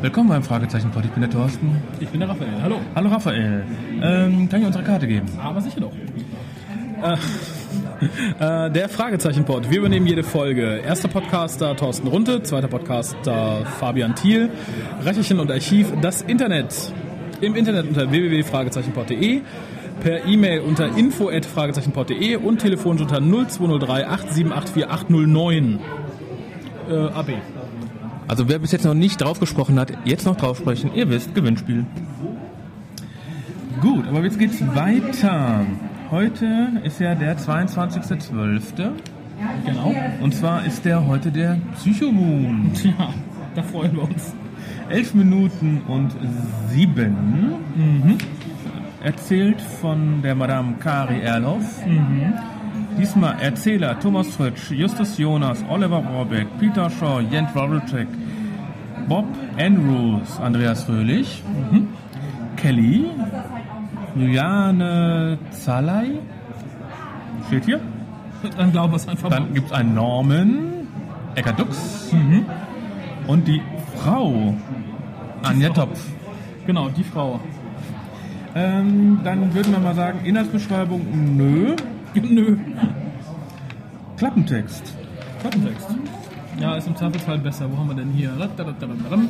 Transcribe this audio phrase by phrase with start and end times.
[0.00, 1.04] Willkommen beim Fragezeichen-Pod.
[1.06, 1.82] Ich bin der Thorsten.
[1.98, 2.62] Ich bin der Raphael.
[2.62, 2.76] Hallo.
[2.94, 3.64] Hallo Raphael.
[4.00, 5.26] Ähm, kann ich unsere Karte geben?
[5.42, 5.92] Aber sicher doch.
[7.02, 7.16] Äh,
[8.66, 9.68] äh, der Fragezeichen-Pod.
[9.68, 10.82] Wir übernehmen jede Folge.
[10.86, 14.50] Erster Podcaster Thorsten Runte, zweiter Podcaster Fabian Thiel,
[15.04, 16.92] Recherchen und Archiv, das Internet.
[17.40, 19.40] Im Internet unter www.fragezeichenpod.de,
[20.00, 25.80] per E-Mail unter info.fragezeichenpod.de und telefonisch unter 0203 8784 809.
[26.88, 27.30] Äh, AB.
[28.28, 30.90] Also wer bis jetzt noch nicht drauf gesprochen hat, jetzt noch drauf sprechen.
[30.94, 31.86] Ihr wisst, Gewinnspiel.
[33.80, 35.64] Gut, aber jetzt geht's weiter.
[36.10, 38.90] Heute ist ja der 22.12.
[39.64, 39.94] Genau.
[40.20, 42.72] Und zwar ist der heute der Psychomoon.
[42.82, 43.14] Ja,
[43.54, 44.34] da freuen wir uns.
[44.90, 46.12] 11 Minuten und
[46.68, 47.56] 7.
[49.02, 51.82] Erzählt von der Madame Kari Erloff.
[52.98, 58.08] Diesmal Erzähler Thomas Fritsch, Justus Jonas, Oliver Rohrbeck, Peter Shaw, Jens Wawelczyk,
[59.08, 61.42] Bob Andrews, Andreas Fröhlich,
[62.56, 63.06] Kelly,
[64.16, 66.18] Juliane Zalay,
[67.46, 67.80] steht hier.
[68.56, 70.88] Dann glauben wir es einfach Dann gibt es einen Norman,
[71.36, 72.12] Ecker Dux
[73.28, 73.62] und die
[73.96, 74.54] Frau
[75.42, 76.04] Anja Topf.
[76.66, 77.40] Genau, die Frau.
[78.54, 81.76] Ähm, dann würden wir mal sagen, Inhaltsbeschreibung, nö.
[82.14, 82.56] Nö.
[84.18, 84.82] Klappentext.
[85.40, 85.86] Klappentext.
[86.60, 87.70] Ja, ist im Zweifelsfall besser.
[87.70, 88.32] Wo haben wir denn hier?
[88.32, 89.28] Radadadadadam.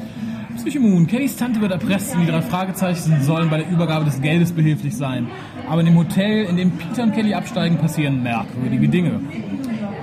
[0.56, 1.06] Psychomoon.
[1.06, 4.96] Kellys Tante wird erpresst und die drei Fragezeichen sollen bei der Übergabe des Geldes behilflich
[4.96, 5.28] sein.
[5.68, 9.20] Aber in dem Hotel, in dem Peter und Kelly absteigen, passieren merkwürdige Dinge.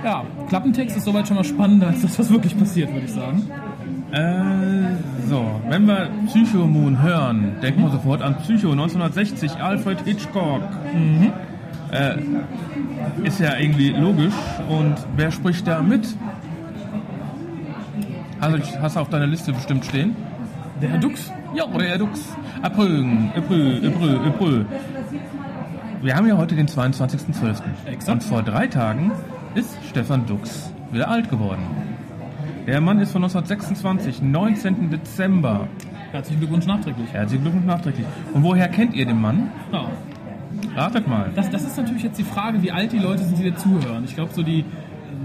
[0.04, 3.42] Ja, Klappentext ist soweit schon mal spannender als das, was wirklich passiert, würde ich sagen.
[4.12, 10.62] Äh, so, wenn wir Psychomoon hören, denken wir sofort an Psycho 1960, Alfred Hitchcock.
[11.92, 12.16] Äh,
[13.26, 14.34] ist ja irgendwie logisch.
[14.68, 16.06] Und wer spricht da mit?
[18.40, 20.14] Also, ich- hast du auf deiner Liste bestimmt stehen?
[20.82, 21.32] Der Herr Dux.
[21.54, 22.20] Ja, oder Herr Dux.
[22.62, 24.66] April, April, April, April.
[26.02, 27.62] Wir haben ja heute den 22.12.
[27.86, 28.08] Exakt.
[28.12, 29.12] Und vor drei Tagen
[29.54, 31.62] ist Stefan Dux wieder alt geworden.
[32.66, 34.90] Der Mann ist von 1926, 19.
[34.90, 35.66] Dezember.
[36.12, 37.12] Herzlichen Glückwunsch nachträglich.
[37.12, 38.06] Herzlichen Glückwunsch nachträglich.
[38.34, 39.50] Und woher kennt ihr den Mann?
[39.72, 39.86] Ja.
[40.76, 41.30] Ratet mal.
[41.34, 44.04] Das, das ist natürlich jetzt die Frage, wie alt die Leute sind, die da zuhören.
[44.04, 44.64] Ich glaube, so die,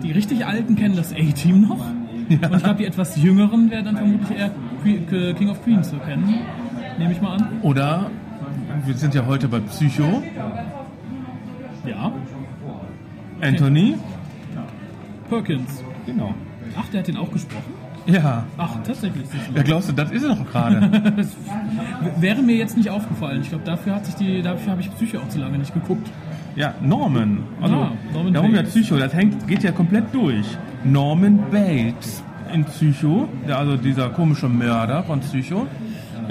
[0.02, 1.86] die richtig Alten kennen das A-Team noch.
[2.30, 4.52] Und ich glaube, die etwas Jüngeren werden dann vermutlich eher
[5.34, 6.34] King of Queens zu kennen.
[6.98, 7.48] Nehme ich mal an.
[7.62, 8.10] Oder,
[8.86, 10.24] wir sind ja heute bei Psycho.
[11.86, 12.12] Ja.
[13.42, 13.96] Anthony.
[15.30, 15.84] Perkins.
[16.06, 16.34] Genau.
[16.78, 17.74] Ach, der hat den auch gesprochen?
[18.06, 18.44] Ja.
[18.58, 19.26] Ach, tatsächlich.
[19.54, 20.82] Wer glaubst du, das ist er doch gerade.
[22.20, 23.42] Wäre mir jetzt nicht aufgefallen.
[23.42, 26.10] Ich glaube, dafür hat sich die, dafür habe ich Psycho auch zu lange nicht geguckt.
[26.56, 27.44] Ja, Norman.
[27.62, 28.74] Also, Ah, Norman darum ja Bates.
[28.74, 30.46] Psycho, das hängt, geht ja komplett durch.
[30.84, 32.24] Norman Bates
[32.54, 35.68] in Psycho, also dieser komische Mörder von Psycho.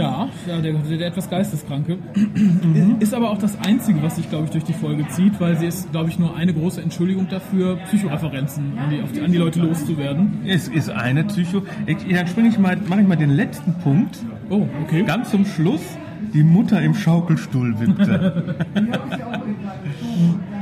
[0.00, 1.98] Ja, ja der, der etwas Geisteskranke.
[3.00, 5.66] Ist aber auch das Einzige, was sich, glaube ich, durch die Folge zieht, weil sie
[5.66, 9.38] ist, glaube ich, nur eine große Entschuldigung dafür, Psychoreferenzen an die, auf die, an die
[9.38, 10.40] Leute loszuwerden.
[10.46, 11.62] Es ist eine Psycho.
[11.86, 14.18] Ich, dann springe ich mal, mache ich mal den letzten Punkt.
[14.48, 15.02] Oh, okay.
[15.04, 15.82] Ganz zum Schluss,
[16.32, 18.56] die Mutter im Schaukelstuhl wippte.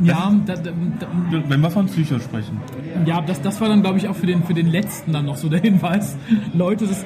[0.00, 0.70] Ja, da, da,
[1.00, 1.06] da,
[1.48, 2.60] Wenn wir von Psycho sprechen.
[3.04, 5.36] ja das, das war dann, glaube ich, auch für den, für den letzten dann noch
[5.36, 6.16] so der Hinweis.
[6.54, 7.04] Leute, das,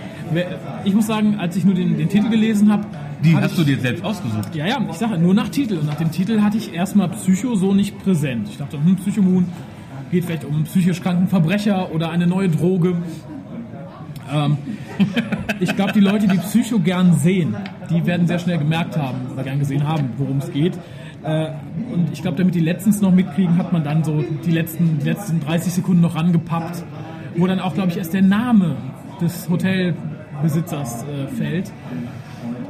[0.85, 2.85] ich muss sagen, als ich nur den, den Titel gelesen habe,
[3.25, 4.55] Die hab hast ich, du dir selbst ausgesucht.
[4.55, 5.79] Ja, ja, ich sage nur nach Titel.
[5.79, 8.49] Und nach dem Titel hatte ich erstmal Psycho so nicht präsent.
[8.51, 9.47] Ich dachte, hm, Psychomoon
[10.11, 12.97] geht vielleicht um psychisch kranken Verbrecher oder eine neue Droge.
[14.33, 14.59] Ähm,
[15.61, 17.57] ich glaube, die Leute, die Psycho gern sehen,
[17.91, 20.79] die werden sehr schnell gemerkt haben oder gern gesehen haben, worum es geht.
[21.25, 21.51] Äh,
[21.93, 25.05] und ich glaube, damit die letztens noch mitkriegen, hat man dann so die letzten, die
[25.09, 26.85] letzten 30 Sekunden noch rangepappt,
[27.37, 28.77] wo dann auch, glaube ich, erst der Name
[29.21, 31.73] des Hotelbesitzers äh, fällt.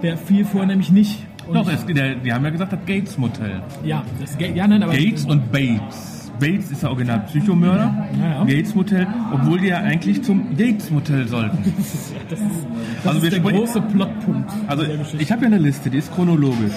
[0.03, 1.27] Der fiel vorher nämlich nicht.
[1.47, 3.63] Und Doch, es, der, die haben ja gesagt, das Gates Motel.
[3.85, 6.31] ja, das Ga- ja, nein, aber Gates und Bates.
[6.39, 8.07] Bates ist der original Psychomörder.
[8.21, 8.45] Ja, ja.
[8.45, 11.59] Gates Motel, obwohl die ja eigentlich zum Yates Motel sollten.
[11.79, 14.51] das ist, das Also wir ist der große Plotpunkt.
[14.67, 14.85] Also
[15.19, 16.73] ich habe ja eine Liste, die ist chronologisch.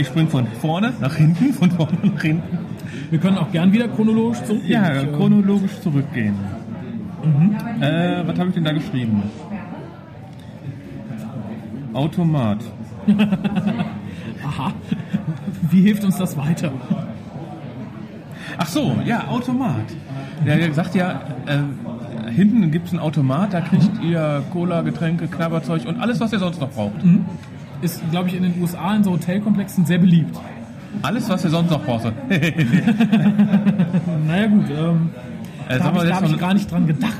[0.00, 2.58] Ich springe von vorne nach hinten, von vorne nach hinten.
[3.10, 4.72] Wir können auch gern wieder chronologisch zurückgehen.
[4.72, 6.36] Ja, äh, chronologisch zurückgehen.
[7.80, 9.22] Äh, was habe ich denn da geschrieben?
[11.92, 12.64] Automat.
[14.42, 14.72] Aha.
[15.68, 16.72] Wie hilft uns das weiter?
[18.56, 19.84] Ach so, ja, Automat.
[20.46, 25.84] Der sagt ja, äh, hinten gibt es einen Automat, da kriegt ihr Cola, Getränke, Knabberzeug
[25.84, 27.04] und alles, was ihr sonst noch braucht.
[27.82, 30.38] Ist, glaube ich, in den USA in so Hotelkomplexen sehr beliebt.
[31.02, 32.12] Alles, was ihr sonst noch braucht.
[32.28, 32.52] äh,
[34.26, 35.10] Naja gut, ähm,
[35.68, 37.12] Äh, da habe wir ich, hab ich gar nicht dran gedacht.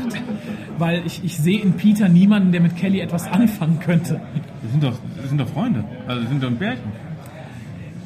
[0.79, 4.21] weil ich, ich sehe in Peter niemanden, der mit Kelly etwas anfangen könnte.
[4.63, 5.85] Das sind doch, das sind doch Freunde.
[6.09, 6.93] Also das sind doch ein Pärchen.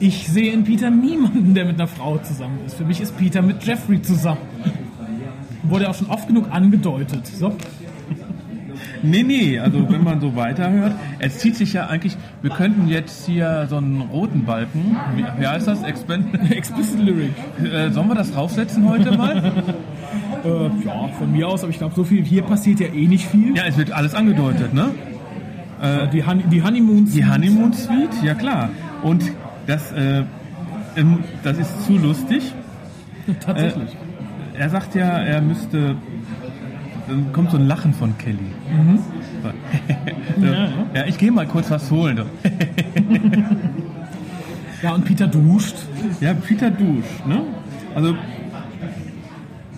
[0.01, 2.75] Ich sehe in Peter niemanden, der mit einer Frau zusammen ist.
[2.77, 4.41] Für mich ist Peter mit Jeffrey zusammen.
[5.63, 7.27] Wurde auch schon oft genug angedeutet.
[7.27, 7.57] So.
[9.05, 13.27] Nee, nee, also wenn man so weiterhört, es zieht sich ja eigentlich, wir könnten jetzt
[13.27, 15.83] hier so einen roten Balken, wie, wie heißt das?
[16.51, 17.33] Explicit Lyric.
[17.63, 19.53] äh, sollen wir das draufsetzen heute mal?
[20.45, 23.27] Äh, ja, von mir aus, aber ich glaube, so viel hier passiert ja eh nicht
[23.27, 23.57] viel.
[23.57, 24.91] Ja, es wird alles angedeutet, ne?
[25.83, 28.71] Äh, die, Hon die Honeymoon Die Honeymoon Suite, ja klar.
[29.03, 29.23] Und
[29.67, 30.23] das, äh,
[31.43, 32.53] das ist zu lustig.
[33.41, 33.97] Tatsächlich.
[34.55, 35.97] Er sagt ja, er müsste.
[37.07, 38.39] Dann kommt so ein Lachen von Kelly.
[40.37, 40.47] So.
[40.47, 41.05] Ja, ja.
[41.07, 42.23] ich gehe mal kurz was holen.
[44.85, 45.77] Ja, und Peter duscht.
[46.21, 47.41] Ja, Peter duscht, ne?
[47.95, 48.15] Also,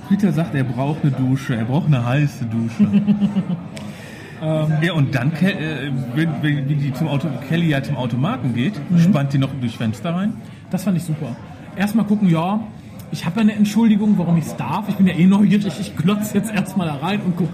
[0.09, 2.89] Peter sagt, er braucht eine Dusche, er braucht eine heiße Dusche.
[4.83, 9.33] ja, und dann, äh, wenn, wenn die zum Auto, Kelly ja zum Automaten geht, spannt
[9.33, 10.33] die noch durchs Fenster rein.
[10.71, 11.37] Das fand ich super.
[11.77, 12.59] Erstmal gucken, ja,
[13.11, 14.89] ich habe ja eine Entschuldigung, warum ich es darf.
[14.89, 15.73] Ich bin ja eh neugierig.
[15.81, 17.49] Ich glotze jetzt erstmal da rein und guck.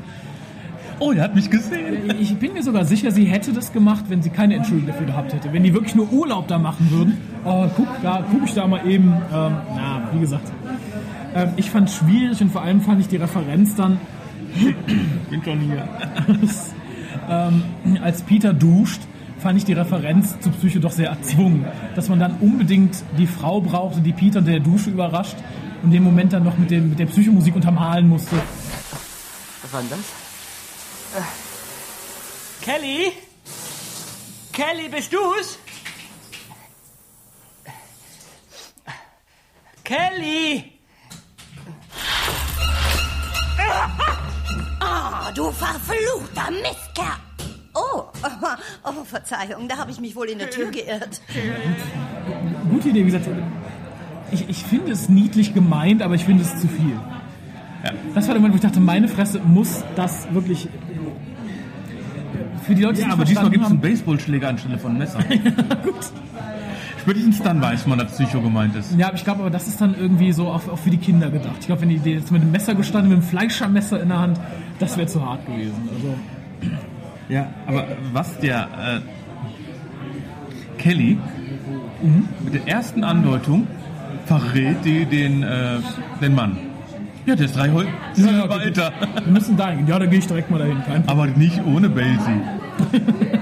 [0.98, 2.12] Oh, der hat mich gesehen.
[2.20, 5.32] Ich bin mir sogar sicher, sie hätte das gemacht, wenn sie keine Entschuldigung dafür gehabt
[5.32, 5.52] hätte.
[5.52, 7.18] Wenn die wirklich nur Urlaub da machen würden.
[7.44, 9.08] Oh, guck, da guck ich da mal eben.
[9.08, 10.52] Ähm, na, wie gesagt.
[11.34, 13.98] Ähm, ich fand es schwierig und vor allem fand ich die Referenz dann,
[15.30, 15.88] Bin schon hier.
[17.28, 17.62] ähm,
[18.02, 19.00] als Peter duscht,
[19.42, 21.66] fand ich die Referenz zu Psycho doch sehr erzwungen.
[21.94, 25.36] Dass man dann unbedingt die Frau brauchte, die Peter unter der Dusche überrascht
[25.82, 28.36] und den Moment dann noch mit, dem, mit der Psychomusik untermalen musste.
[29.62, 30.00] Was war denn das?
[32.62, 33.12] Kelly?
[34.52, 35.58] Kelly, bist du's?
[39.82, 40.72] Kelly!
[44.80, 47.31] Ah, du verfluchter Mistkerl!
[47.94, 48.04] Oh,
[48.84, 51.20] oh, Verzeihung, da habe ich mich wohl in der Tür geirrt.
[52.70, 53.26] Gute Idee, wie gesagt.
[54.30, 56.98] Ich, ich finde es niedlich gemeint, aber ich finde es zu viel.
[58.14, 60.68] Das war der Moment, wo ich dachte, meine Fresse muss das wirklich.
[62.64, 65.18] Für die Leute, die Ja, aber diesmal gibt es einen Baseballschläger anstelle von einem Messer.
[65.82, 66.12] Gut.
[67.00, 68.96] Spätestens dann weiß man, dass Psycho gemeint ist.
[68.96, 71.30] Ja, aber ich glaube, aber das ist dann irgendwie so auch, auch für die Kinder
[71.30, 71.56] gedacht.
[71.58, 74.20] Ich glaube, wenn die die jetzt mit dem Messer gestanden, mit dem Fleischermesser in der
[74.20, 74.40] Hand,
[74.78, 75.88] das wäre zu hart gewesen.
[75.92, 76.14] Also,
[77.28, 79.00] Ja, aber was der äh,
[80.80, 81.18] Kelly
[82.44, 83.66] mit der ersten Andeutung
[84.26, 85.78] verrät die den, äh,
[86.20, 86.56] den Mann.
[87.24, 87.86] Ja, der ist drei Hol
[88.16, 88.92] Ja, ja, weiter.
[89.24, 89.86] wir müssen dahin.
[89.86, 90.82] Ja, da gehe ich direkt mal dahin.
[91.06, 92.40] Aber nicht ohne Basie.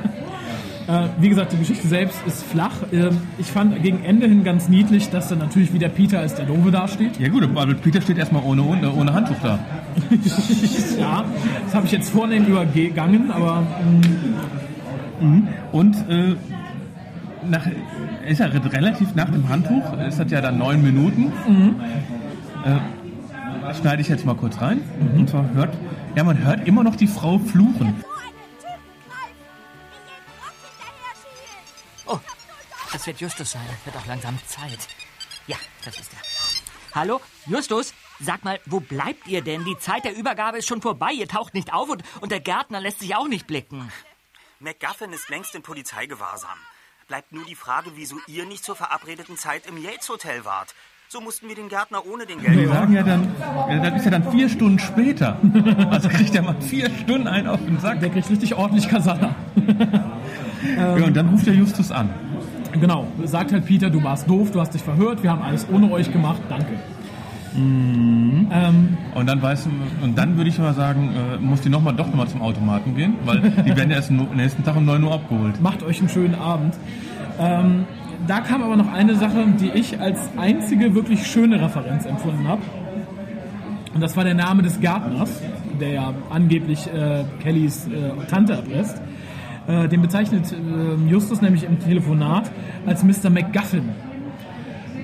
[0.90, 2.74] Äh, wie gesagt, die Geschichte selbst ist flach.
[2.92, 6.46] Ähm, ich fand gegen Ende hin ganz niedlich, dass dann natürlich wieder Peter als der
[6.46, 7.20] Doofe dasteht.
[7.20, 9.60] Ja gut, aber Peter steht erstmal ohne, ohne, ohne Handtuch da.
[10.98, 11.24] ja,
[11.64, 13.62] das habe ich jetzt vornehm übergangen, aber
[15.70, 16.34] Und äh,
[17.48, 17.66] nach,
[18.28, 21.32] ist er relativ nach dem Handtuch, es hat ja dann neun Minuten.
[22.64, 24.80] Äh, schneide ich jetzt mal kurz rein.
[25.14, 25.70] Und zwar hört,
[26.16, 27.94] ja, man hört immer noch die Frau fluchen.
[32.92, 33.62] Das wird Justus sein.
[33.84, 34.88] Wird auch langsam Zeit.
[35.46, 37.00] Ja, das ist er.
[37.00, 37.94] Hallo, Justus?
[38.18, 39.64] Sag mal, wo bleibt ihr denn?
[39.64, 41.12] Die Zeit der Übergabe ist schon vorbei.
[41.12, 43.90] Ihr taucht nicht auf und, und der Gärtner lässt sich auch nicht blicken.
[44.58, 46.58] McGuffin ist längst in Polizeigewahrsam.
[47.08, 50.74] Bleibt nur die Frage, wieso ihr nicht zur verabredeten Zeit im Yates Hotel wart.
[51.08, 52.68] So mussten wir den Gärtner ohne den Geld.
[52.68, 53.34] sagen ja dann,
[53.82, 55.40] das ist ja dann vier Stunden später.
[55.90, 58.00] Also kriegt der mal vier Stunden einen auf den Sack.
[58.00, 59.34] der kriegt richtig ordentlich Kasala.
[60.76, 62.14] Ja, und dann ruft der Justus an.
[62.78, 65.90] Genau, sagt halt Peter, du warst doof, du hast dich verhört, wir haben alles ohne
[65.90, 66.74] euch gemacht, danke.
[67.56, 69.68] Ähm, Und dann weiß,
[70.02, 72.94] und dann würde ich mal sagen, äh, muss die noch mal, doch nochmal zum Automaten
[72.94, 75.60] gehen, weil die werden erst am nächsten Tag um 9 Uhr abgeholt.
[75.60, 76.76] macht euch einen schönen Abend.
[77.40, 77.86] Ähm,
[78.26, 82.62] da kam aber noch eine Sache, die ich als einzige wirklich schöne Referenz empfunden habe.
[83.94, 85.42] Und das war der Name des Gärtners,
[85.80, 89.00] der ja angeblich äh, Kellys äh, Tante erpresst.
[89.70, 92.50] Äh, den bezeichnet äh, Justus nämlich im Telefonat
[92.86, 93.30] als Mr.
[93.30, 93.90] McGuffin.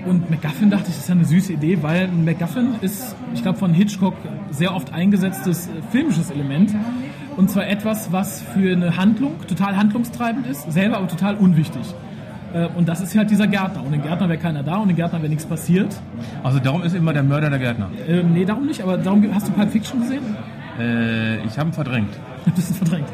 [0.06, 3.58] Und McGuffin dachte ich, das ist ja eine süße Idee, weil McGuffin ist, ich glaube,
[3.58, 4.14] von Hitchcock
[4.50, 6.74] sehr oft eingesetztes äh, filmisches Element.
[7.36, 11.82] Und zwar etwas, was für eine Handlung total handlungstreibend ist, selber aber total unwichtig.
[12.54, 13.82] Äh, Und das ist halt dieser Gärtner.
[13.82, 15.94] Ohne den Gärtner wäre keiner da, ohne den Gärtner wäre nichts passiert.
[16.42, 17.90] Also darum ist immer der Mörder der Gärtner.
[18.08, 20.22] Ähm, nee, darum nicht, aber darum hast du Pulp Fiction gesehen?
[20.78, 22.10] Äh, ich habe ihn verdrängt.
[22.46, 23.08] Ein bisschen verdrängt.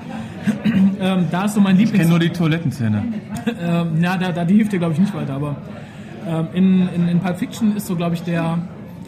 [1.00, 1.98] Ähm, da ist so mein Ich Lieblings...
[1.98, 3.04] kenne nur die Toilettenszene.
[3.60, 5.56] Ähm, ja, da, da, die hilft dir, glaube ich, nicht weiter, aber
[6.28, 8.58] ähm, in, in, in Pulp Fiction ist so, glaube ich, der,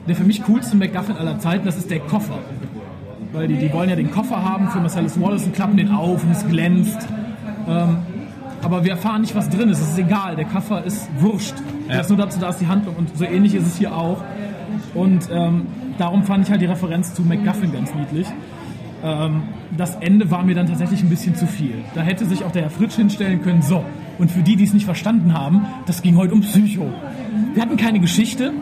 [0.08, 2.38] der für mich coolste MacGuffin aller Zeiten, das ist der Koffer.
[3.34, 6.24] weil die, die wollen ja den Koffer haben für Marcellus Wallace und klappen den auf
[6.24, 7.06] und es glänzt.
[7.68, 7.98] Ähm,
[8.62, 9.80] aber wir erfahren nicht, was drin ist.
[9.80, 11.54] Es ist egal, der Koffer ist wurscht.
[11.88, 12.00] Ja.
[12.00, 14.22] Ist nur dazu da, ist die Handlung und so ähnlich ist es hier auch.
[14.94, 15.66] Und ähm,
[15.98, 18.26] darum fand ich halt die Referenz zu MacGuffin ganz niedlich.
[19.04, 19.42] Ähm,
[19.76, 21.75] das Ende war mir dann tatsächlich ein bisschen zu viel.
[21.94, 23.84] Da hätte sich auch der Herr Fritsch hinstellen können, so.
[24.18, 26.90] Und für die, die es nicht verstanden haben, das ging heute um Psycho.
[27.52, 28.52] Wir hatten keine Geschichte,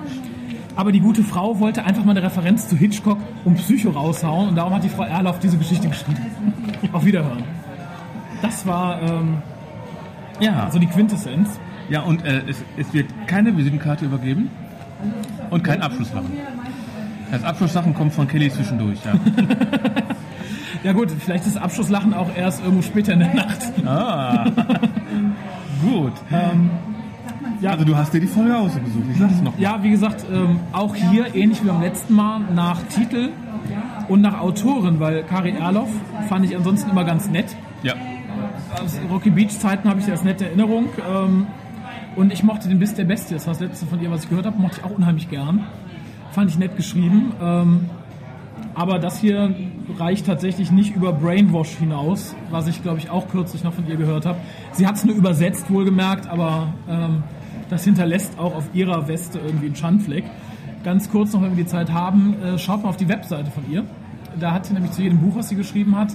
[0.74, 4.56] aber die gute Frau wollte einfach mal eine Referenz zu Hitchcock um Psycho raushauen und
[4.56, 6.18] darum hat die Frau Erlauf diese Geschichte geschrieben.
[6.92, 7.44] Auf Wiederhören.
[8.40, 9.36] Das war ähm,
[10.40, 11.60] Ja, so die Quintessenz.
[11.88, 14.50] ja und äh, es, es wird keine Visitenkarte übergeben
[15.50, 16.32] und kein Abschlusslachen.
[17.30, 19.12] Das Abschlusslachen kommt von Kelly zwischendurch, ja.
[20.82, 23.58] Ja gut, vielleicht ist Abschlusslachen auch erst irgendwo später in der Nacht.
[23.86, 24.44] Ah,
[25.82, 26.12] gut.
[27.60, 27.70] ja.
[27.70, 29.56] Also du hast dir die Folge ausgesucht, ich sag's noch.
[29.58, 33.30] Ja, wie gesagt, ähm, auch hier ähnlich wie beim letzten Mal nach Titel
[34.08, 35.90] und nach Autorin, weil Kari Erloff
[36.28, 37.56] fand ich ansonsten immer ganz nett.
[37.82, 37.94] Ja.
[38.82, 40.86] Aus Rocky Beach Zeiten habe ich das nette Erinnerung.
[41.08, 41.46] Ähm,
[42.16, 44.28] und ich mochte den Biss der Bestie, das war das letzte von ihr, was ich
[44.28, 45.64] gehört habe, mochte ich auch unheimlich gern.
[46.32, 47.32] Fand ich nett geschrieben.
[47.40, 47.90] Ähm,
[48.74, 49.54] aber das hier
[49.98, 53.96] reicht tatsächlich nicht über Brainwash hinaus, was ich glaube ich auch kürzlich noch von ihr
[53.96, 54.38] gehört habe.
[54.72, 57.22] Sie hat es nur übersetzt, wohlgemerkt, aber ähm,
[57.68, 60.24] das hinterlässt auch auf ihrer Weste irgendwie einen Schandfleck.
[60.84, 63.70] Ganz kurz noch, wenn wir die Zeit haben, äh, schaut mal auf die Webseite von
[63.70, 63.84] ihr.
[64.38, 66.14] Da hat sie nämlich zu jedem Buch, was sie geschrieben hat,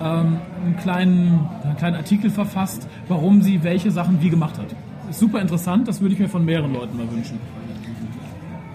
[0.00, 4.74] ähm, einen, kleinen, einen kleinen Artikel verfasst, warum sie welche Sachen wie gemacht hat.
[5.08, 7.38] Ist super interessant, das würde ich mir von mehreren Leuten mal wünschen.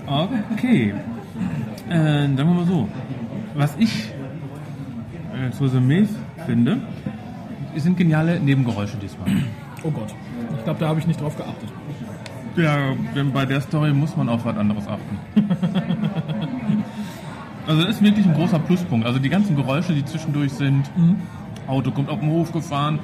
[0.08, 0.94] Okay.
[1.92, 2.88] Äh, sagen wir mal so.
[3.54, 4.10] Was ich
[5.36, 6.08] äh, zu Resümee
[6.46, 6.78] finde,
[7.76, 9.28] sind geniale Nebengeräusche diesmal.
[9.84, 10.16] Oh Gott,
[10.58, 11.70] ich glaube, da habe ich nicht drauf geachtet.
[12.56, 15.20] Ja, denn bei der Story muss man auf was anderes achten.
[17.68, 19.06] also das ist wirklich ein großer Pluspunkt.
[19.06, 20.90] Also die ganzen Geräusche, die zwischendurch sind.
[21.68, 23.00] Auto kommt auf den Hof gefahren.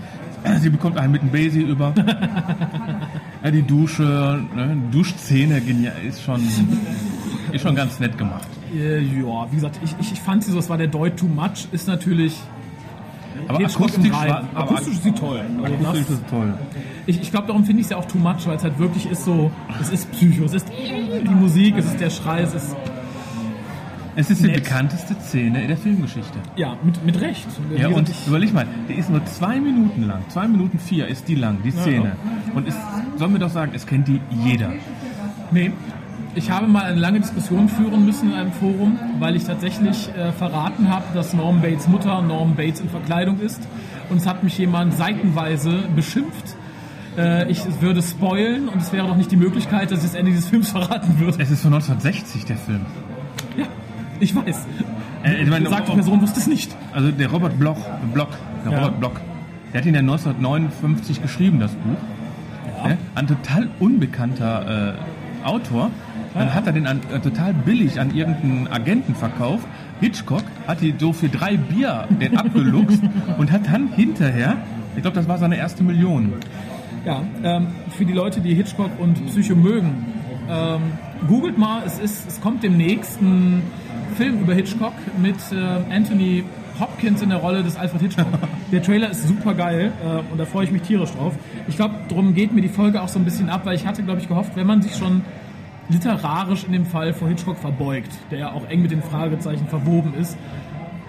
[0.59, 1.93] Sie bekommt einen mit dem Basie über.
[3.43, 5.61] ja, die Dusche, ne, Duschszene
[6.07, 6.41] ist schon,
[7.51, 8.47] ist schon ganz nett gemacht.
[8.75, 11.27] Äh, ja, wie gesagt, ich, ich, ich fand sie so, es war der Deut too
[11.27, 12.35] much, ist natürlich.
[13.47, 15.41] Aber akustisch, war, aber akustisch ist sie toll.
[15.61, 16.53] Also akustisch das, ist toll.
[17.05, 19.09] ich ich glaube, darum finde ich es ja auch too much, weil es halt wirklich
[19.09, 22.75] ist so, es ist Psycho, es ist die Musik, es ist der Schrei, es ist,
[24.15, 24.63] Es ist die Nett.
[24.63, 26.39] bekannteste Szene in der Filmgeschichte.
[26.55, 27.45] ja, mit, mit Recht.
[27.77, 30.23] Ja, und überleg mal, der ist nur zwei Minuten lang.
[30.29, 32.13] Zwei Minuten vier ist die lang, die Szene.
[32.55, 32.75] Und es,
[33.17, 34.73] sollen wir doch sagen, es kennt die jeder.
[35.51, 35.71] Nee.
[36.37, 40.31] Ich habe mal eine lange Diskussion führen müssen in einem Forum, weil ich tatsächlich äh,
[40.31, 43.59] verraten habe, dass Norm Bates Mutter Norm Bates in Verkleidung ist.
[44.11, 46.55] Und es hat mich jemand seitenweise beschimpft.
[47.17, 50.31] Äh, ich würde spoilen und es wäre doch nicht die Möglichkeit, dass ich das Ende
[50.31, 51.41] dieses Films verraten würde.
[51.41, 52.85] Es ist von 1960, der Film.
[53.57, 53.65] Ja,
[54.19, 54.67] ich weiß.
[55.23, 56.75] Äh, ich meine, ob- Person wusste es nicht.
[56.93, 57.79] Also der Robert Bloch,
[58.13, 58.29] Block,
[58.63, 58.77] der Ja.
[58.77, 59.21] Robert Block,
[59.73, 62.85] der hat ihn ja 1959 geschrieben, das Buch.
[62.87, 62.95] Ne?
[63.15, 64.93] Ein total unbekannter äh,
[65.43, 65.91] Autor.
[66.33, 69.67] Dann hat er den an, äh, total billig an irgendeinen Agenten verkauft.
[69.99, 73.01] Hitchcock hat die so für drei Bier den abgeluchst
[73.37, 74.57] und hat dann hinterher,
[74.95, 76.33] ich glaube, das war seine erste Million.
[77.05, 80.05] Ja, ähm, für die Leute, die Hitchcock und Psycho mögen,
[80.49, 80.81] ähm,
[81.27, 83.63] googelt mal, es, ist, es kommt demnächst ein
[84.15, 86.43] Film über Hitchcock mit äh, Anthony
[86.79, 88.27] Hopkins in der Rolle des Alfred Hitchcock.
[88.71, 91.33] Der Trailer ist super geil äh, und da freue ich mich tierisch drauf.
[91.67, 94.03] Ich glaube, darum geht mir die Folge auch so ein bisschen ab, weil ich hatte,
[94.03, 95.21] glaube ich, gehofft, wenn man sich schon
[95.89, 100.13] literarisch in dem Fall vor Hitchcock verbeugt, der ja auch eng mit den Fragezeichen verwoben
[100.15, 100.37] ist,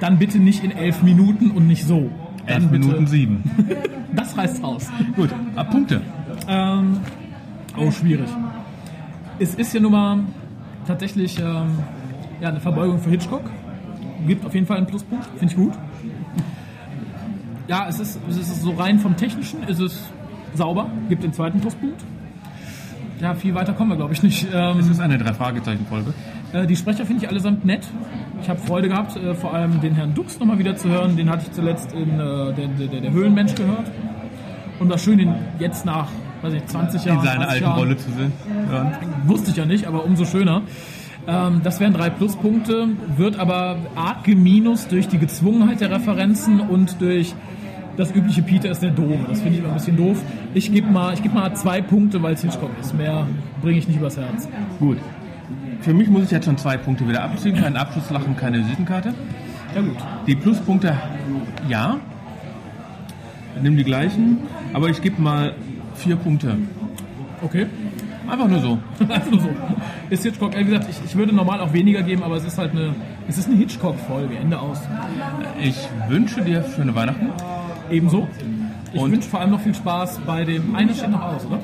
[0.01, 2.11] dann bitte nicht in elf Minuten und nicht so.
[2.47, 3.45] Dann Elf bitte, Minuten sieben.
[4.15, 4.89] Das reißt raus.
[5.15, 6.01] Gut, ab Punkte.
[6.49, 6.99] Ähm,
[7.77, 8.29] oh, schwierig.
[9.39, 10.21] Es ist ja nun mal
[10.87, 11.79] tatsächlich ähm,
[12.41, 13.43] ja, eine Verbeugung für Hitchcock.
[14.27, 15.73] Gibt auf jeden Fall einen Pluspunkt, finde ich gut.
[17.69, 20.03] Ja, es ist, es ist so rein vom Technischen, ist es
[20.55, 22.03] sauber, gibt den zweiten Pluspunkt.
[23.21, 24.47] Ja, viel weiter kommen wir, glaube ich, nicht.
[24.53, 26.15] Ähm, Es ist eine Drei-Fragezeichen-Folge.
[26.53, 27.87] äh, die Sprecher finde ich allesamt nett.
[28.41, 31.17] Ich habe Freude gehabt, äh, vor allem den Herrn Dux nochmal wieder zu hören.
[31.17, 33.91] Den hatte ich zuletzt in äh, der, der, der Höhlenmensch gehört.
[34.79, 36.07] Und war schön, ihn jetzt nach,
[36.43, 37.19] weiß ich, 20 Jahren.
[37.19, 38.33] In seiner 30 alten Jahren, Rolle zu sehen.
[38.73, 38.93] Ja.
[39.27, 40.63] Wusste ich ja nicht, aber umso schöner.
[41.29, 47.01] Ähm, das wären drei Pluspunkte, wird aber arg geminus durch die Gezwungenheit der Referenzen und
[47.03, 47.35] durch
[47.99, 49.27] das übliche Peter ist der Doofe.
[49.29, 50.23] Das finde ich immer ein bisschen doof.
[50.55, 52.97] Ich gebe mal, ich geb mal zwei Punkte, weil es Hitchcock ist.
[52.97, 53.27] Mehr
[53.61, 54.49] bringe ich nicht übers Herz.
[54.79, 54.97] Gut.
[55.81, 57.57] Für mich muss ich jetzt schon zwei Punkte wieder abziehen.
[57.57, 59.13] Kein Abschlusslachen, keine Visitenkarte.
[59.75, 59.97] Ja gut.
[60.27, 60.97] Die Pluspunkte,
[61.69, 61.99] ja.
[63.61, 64.39] Nimm die gleichen.
[64.73, 65.55] Aber ich gebe mal
[65.95, 66.57] vier Punkte.
[67.43, 67.67] Okay.
[68.29, 68.79] Einfach nur so.
[69.09, 69.49] Also so.
[70.11, 72.73] Ist Hitchcock, wie gesagt, ich, ich würde normal auch weniger geben, aber es ist halt
[72.73, 72.95] eine,
[73.29, 74.81] es ist eine Hitchcock-Folge, Ende aus.
[75.61, 75.77] Ich
[76.09, 77.29] wünsche dir schöne Weihnachten.
[77.91, 78.29] Ebenso.
[78.93, 81.59] Ich Und- wünsche vor allem noch viel Spaß bei dem, einer steht noch aus, oder?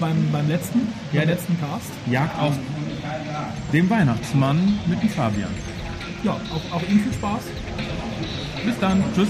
[0.00, 0.80] Beim, beim letzten,
[1.12, 1.92] beim letzten Cast.
[2.10, 2.52] Jagd auf
[3.72, 5.50] dem Weihnachtsmann mit dem Fabian.
[6.24, 7.42] Ja, auch, auch Ihnen viel Spaß.
[8.64, 9.02] Bis dann.
[9.14, 9.28] Tschüss.